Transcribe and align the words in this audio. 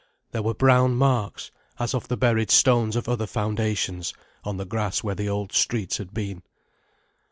There 0.31 0.41
were 0.41 0.55
brown 0.55 0.95
marks, 0.95 1.51
as 1.77 1.93
of 1.93 2.07
the 2.07 2.17
buried 2.17 2.49
stones 2.49 2.95
of 2.95 3.07
other 3.07 3.27
foundations, 3.27 4.15
on 4.43 4.57
the 4.57 4.65
grass 4.65 5.03
where 5.03 5.13
the 5.13 5.29
old 5.29 5.51
streets 5.53 5.97
had 5.97 6.11
been. 6.11 6.41